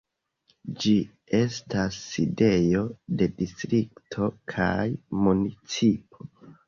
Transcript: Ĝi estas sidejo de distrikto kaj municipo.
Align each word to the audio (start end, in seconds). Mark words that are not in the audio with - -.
Ĝi 0.83 0.93
estas 1.39 1.99
sidejo 2.05 2.81
de 3.19 3.29
distrikto 3.43 4.31
kaj 4.55 4.83
municipo. 5.27 6.31